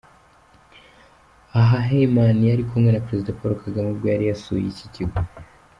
Aha 1.59 1.77
Heyman 1.87 2.37
yari 2.49 2.63
kumwe 2.69 2.89
na 2.91 3.03
Perezida 3.05 3.35
Paul 3.37 3.53
Kagame 3.63 3.87
ubwo 3.91 4.05
yari 4.13 4.25
yasuye 4.29 4.65
iki 4.71 4.87
kigo. 4.95 5.17